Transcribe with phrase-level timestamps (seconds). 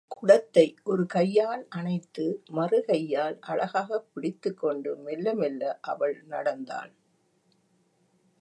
[0.07, 2.43] குடத்தை ஒரு கையால் அணைத்து,
[2.51, 6.91] மறுகையால் அழகாகப் பிடித்துக்கொண்டு மெல்ல மெல்ல அவள் நடந்தாள்.